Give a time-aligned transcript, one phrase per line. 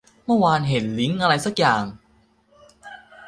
[0.25, 1.83] เมื่อวานเห็นลิงก์อะไรซักอย่าง